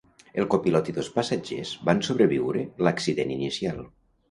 El 0.43 0.45
copilot 0.53 0.89
i 0.93 0.95
dos 0.95 1.09
passatgers 1.17 1.75
van 1.91 2.03
sobreviure 2.09 2.65
l'accident 2.89 3.37
inicial. 3.39 3.87